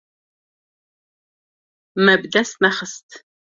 Me 2.03 2.13
bi 2.21 2.27
dest 2.33 2.61
nexist. 2.63 3.07